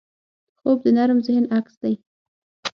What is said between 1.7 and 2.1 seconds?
دی